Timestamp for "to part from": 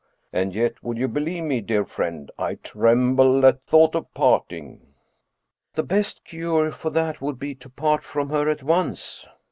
7.53-8.29